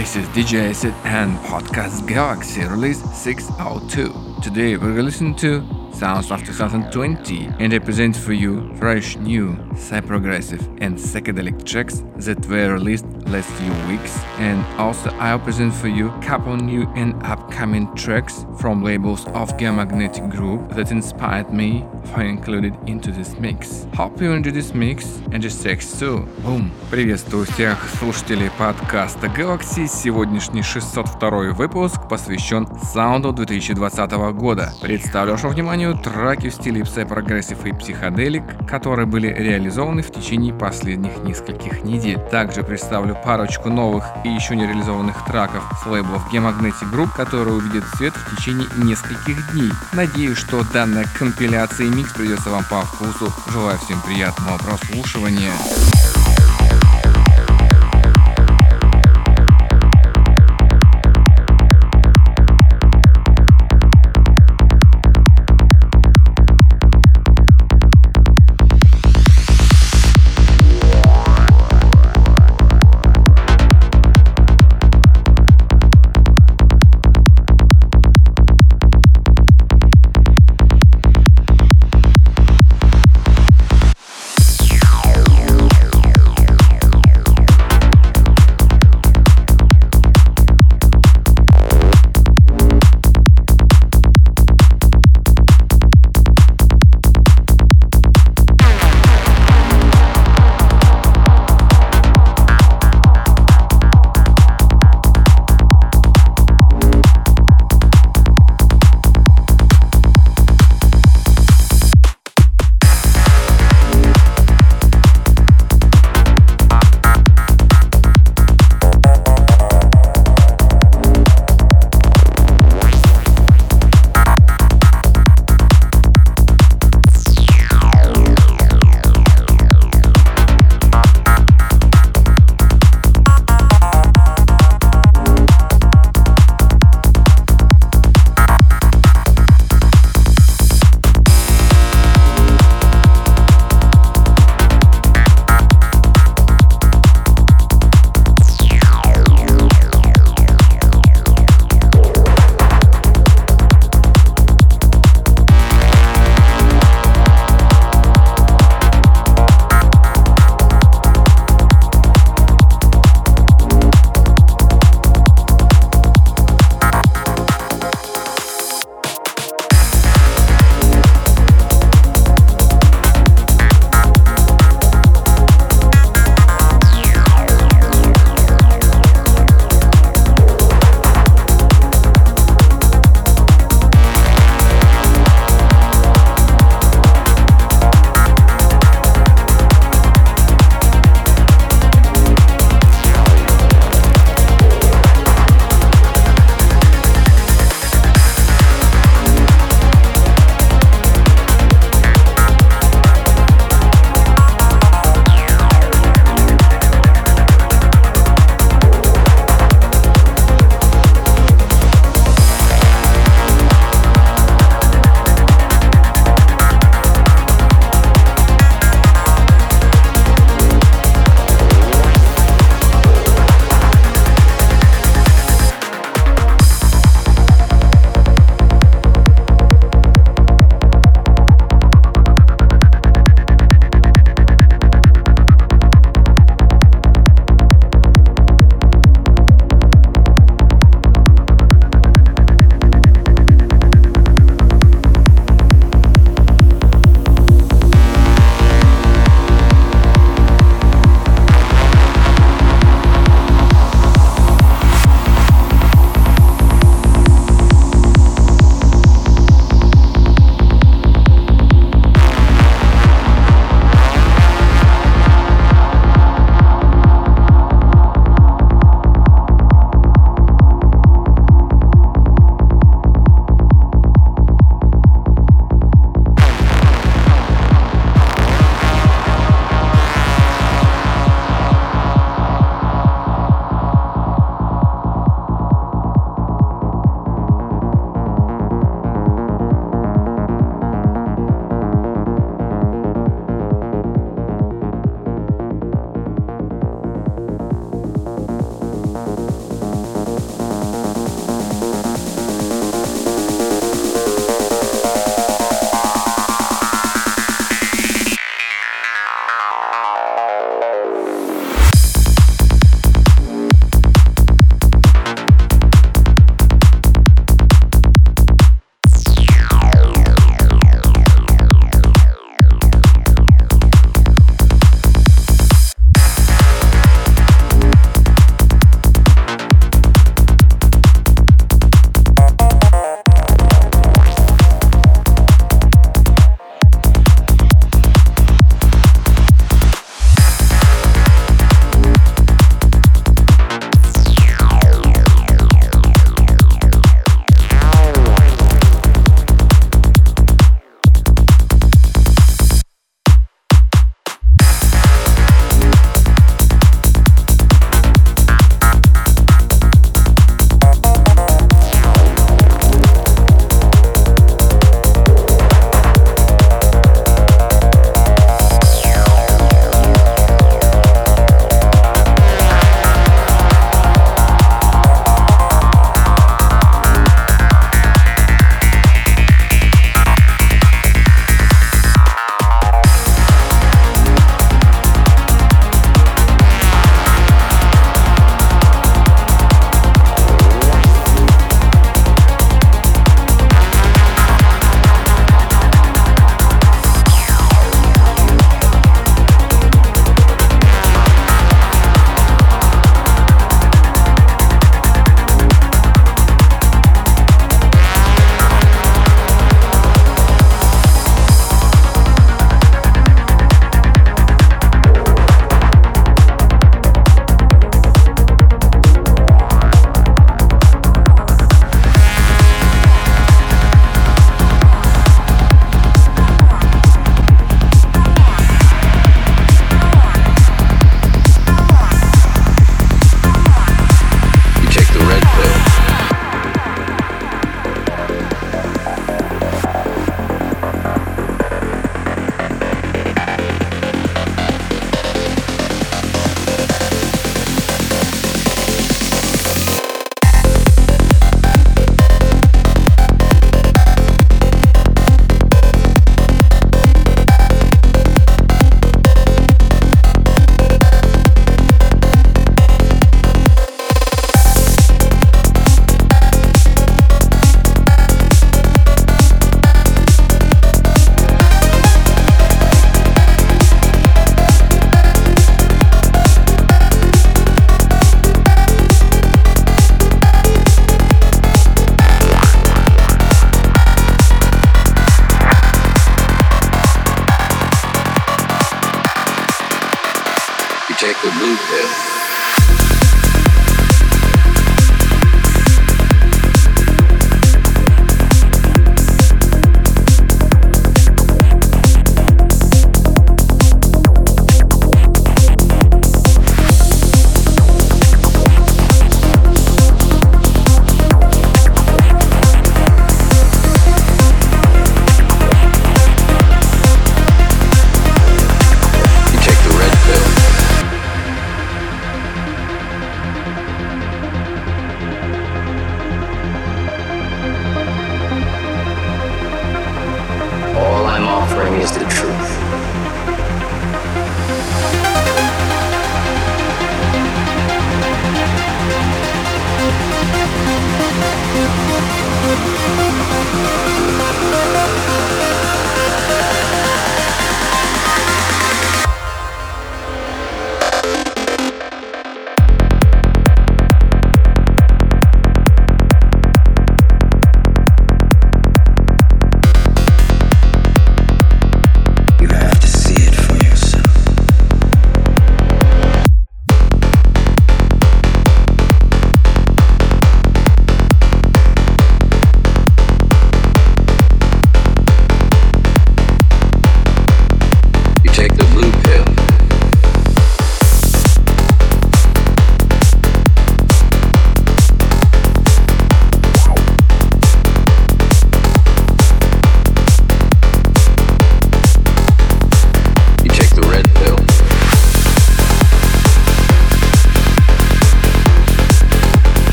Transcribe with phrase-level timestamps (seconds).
[0.00, 4.40] This is DJ Acid and Podcast Galaxy release 602.
[4.40, 9.58] Today we're gonna listen to sounds of 2020 and I present for you fresh new,
[9.76, 15.88] psy-progressive and psychedelic tracks that were released last few weeks and also I'll present for
[15.88, 22.22] you couple new and upcoming tracks from labels of Geomagnetic Group that inspired me for
[22.22, 23.86] included into this mix.
[23.94, 26.26] Hope you enjoy this mix and just text too.
[26.42, 26.70] Boom!
[26.90, 29.86] Приветствую всех слушателей подкаста Galaxy.
[29.86, 34.72] Сегодняшний 602 выпуск посвящен саунду 2020 года.
[34.80, 41.22] Представлю вашему вниманию треки в стиле Psy-Progressive и Psychedelic, которые были реализованы в течение последних
[41.22, 42.18] нескольких недель.
[42.30, 47.84] Также представлю парочку новых и еще не реализованных треков с лейблов Gemagnetic Group, которые увидят
[47.96, 49.70] свет в течение нескольких дней.
[49.92, 53.32] Надеюсь, что данная компиляция и микс придется вам по вкусу.
[53.48, 55.52] Желаю всем приятного прослушивания.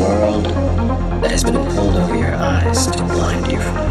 [0.00, 0.44] world
[1.22, 3.90] that has been pulled over your eyes to blind you from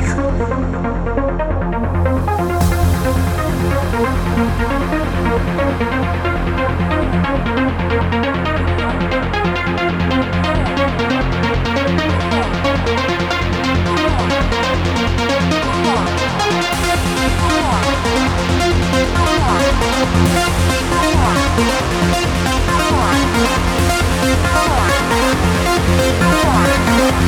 [27.00, 27.24] Thank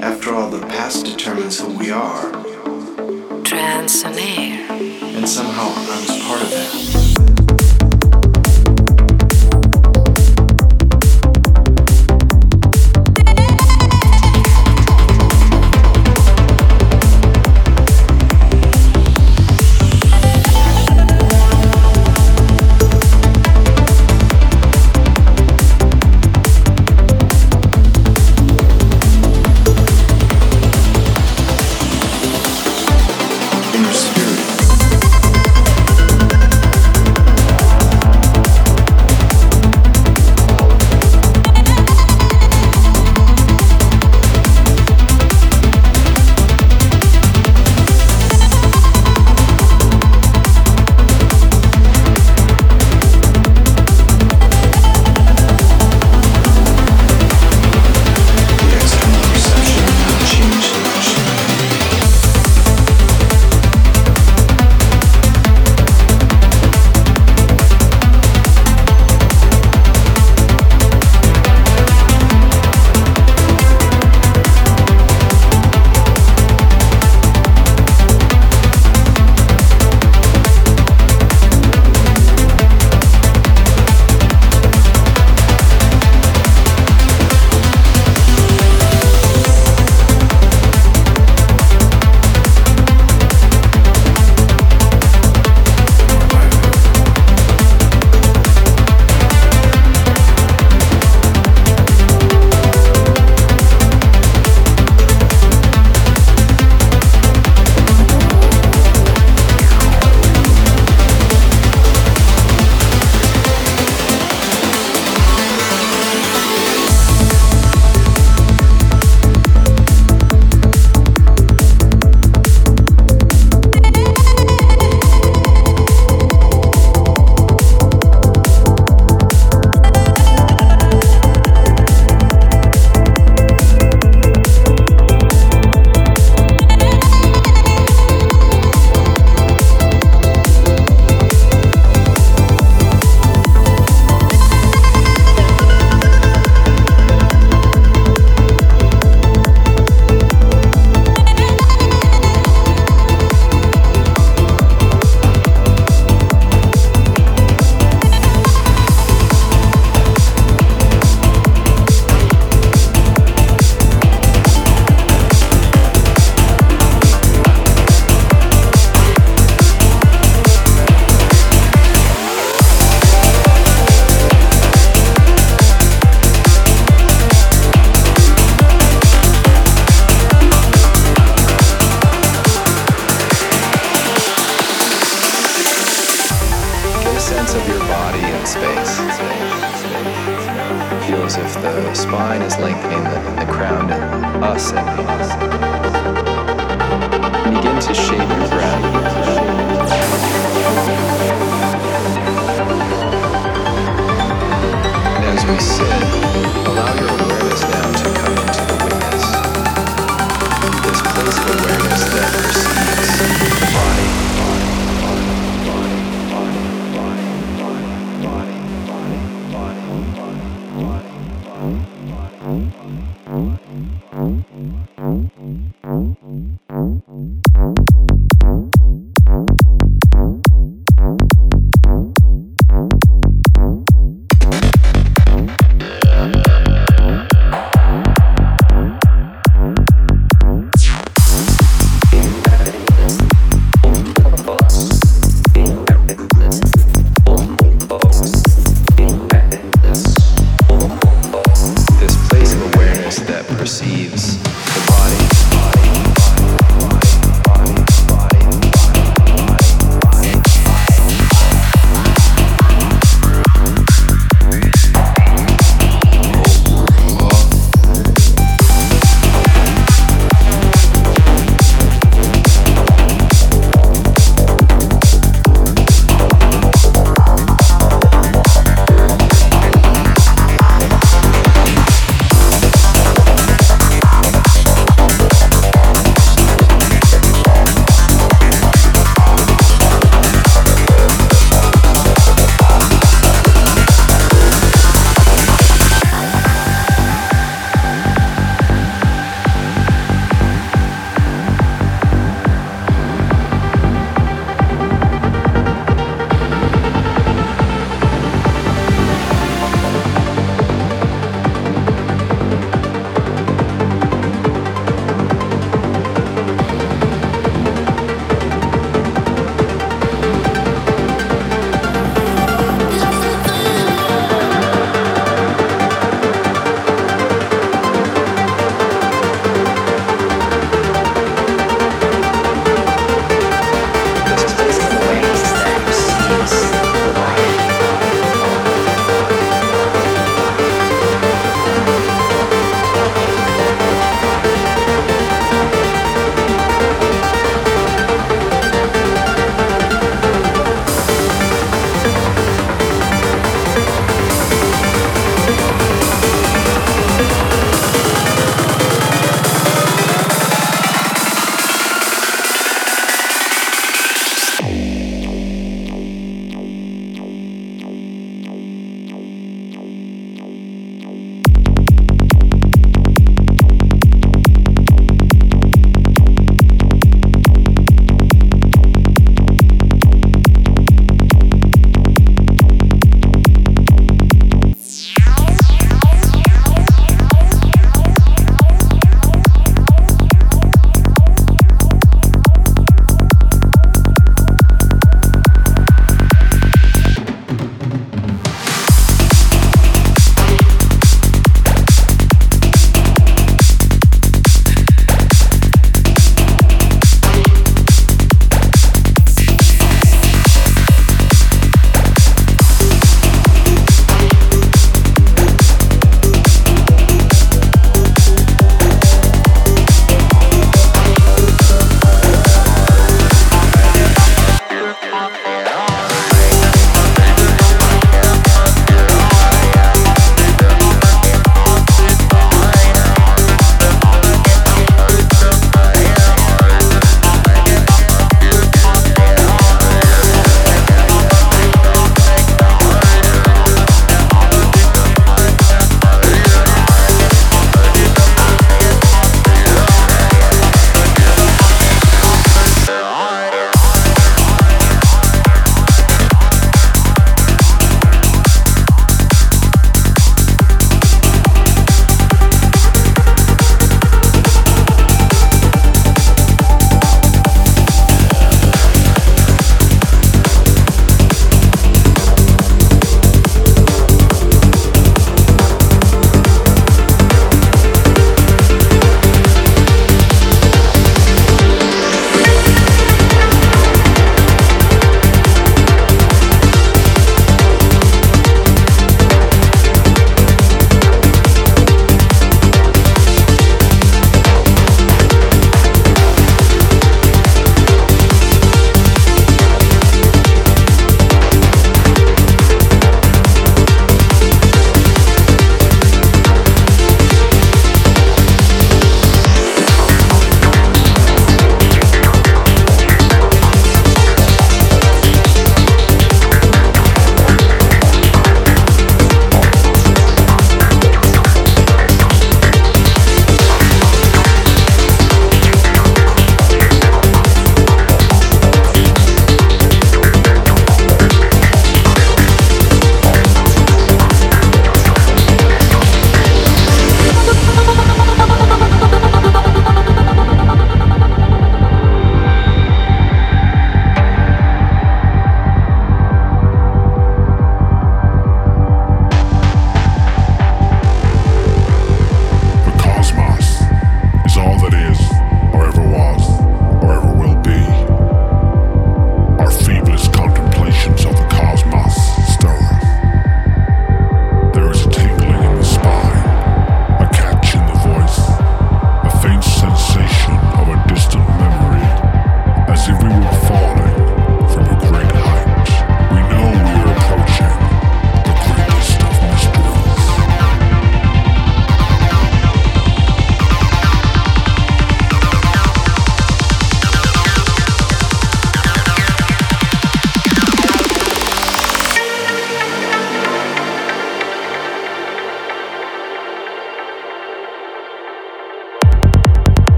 [0.00, 2.30] After all, the past determines who we are.
[4.70, 7.05] And somehow I was part of that.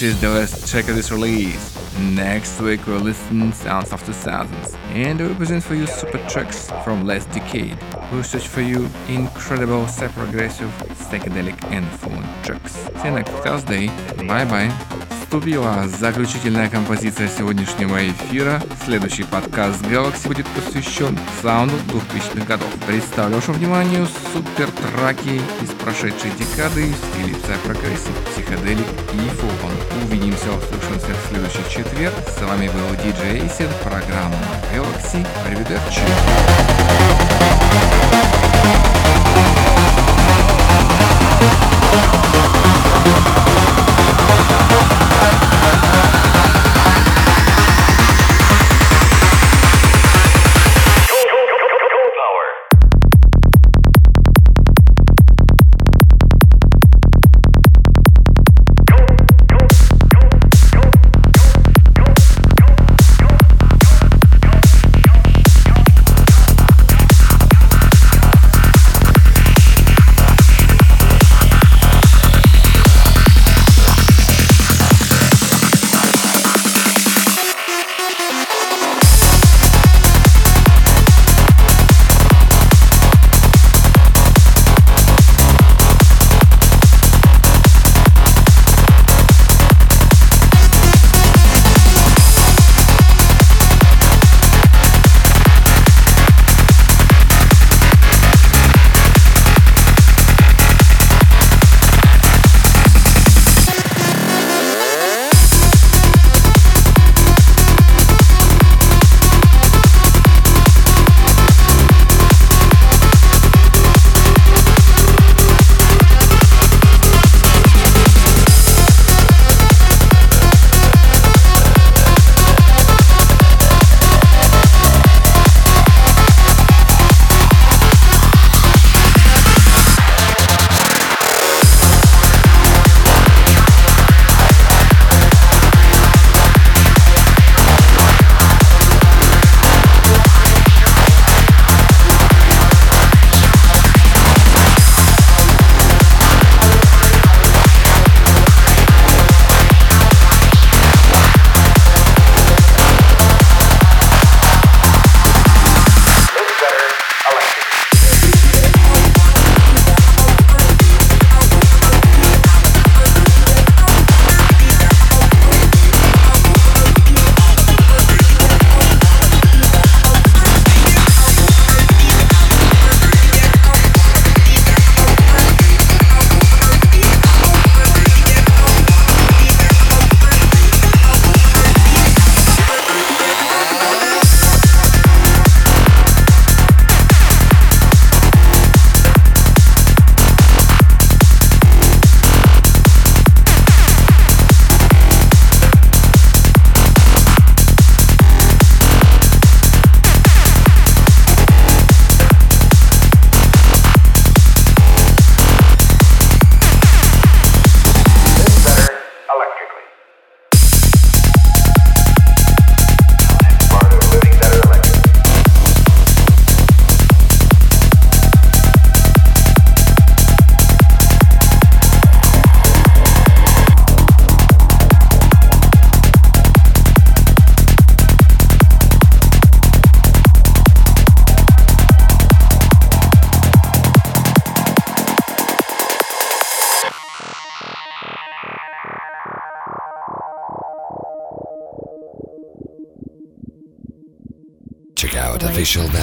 [0.00, 1.76] This is the last track of this release.
[1.98, 6.70] Next week we'll listen Sounds of the Thousands and we'll present for you super tracks
[6.82, 7.76] from last decade.
[8.10, 12.76] We'll search for you incredible super progressive, psychedelic and fun tracks.
[12.76, 13.88] See you next Thursday.
[14.26, 14.99] Bye bye.
[15.30, 18.60] Вступила заключительная композиция сегодняшнего эфира.
[18.84, 22.66] Следующий подкаст Galaxy будет посвящен саунду 2000-х годов.
[22.84, 29.70] Представлю вашему вниманию супер траки из прошедшей декады в стиле прогрессив, психоделик и фон.
[30.02, 32.14] Увидимся, услышимся в следующий четверг.
[32.26, 34.34] С вами был DJ Acid, программа
[34.74, 35.24] Galaxy.
[35.46, 36.02] Arrivederci.